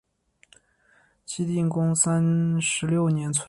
[1.27, 3.39] 晋定公三十六年卒。